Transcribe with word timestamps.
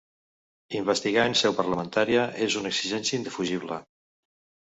Investigar 0.79 1.25
en 1.31 1.35
seu 1.41 1.53
parlamentària 1.59 2.25
és 2.47 2.57
una 2.61 2.73
exigència 2.75 3.17
indefugible. 3.21 3.81